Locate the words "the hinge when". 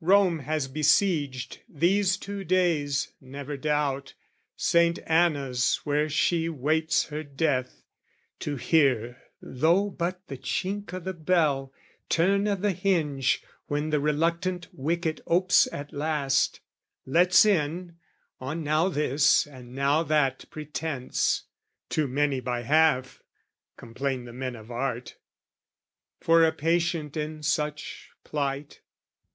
12.54-13.90